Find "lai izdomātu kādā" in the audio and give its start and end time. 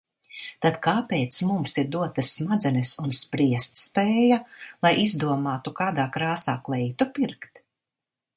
4.87-6.09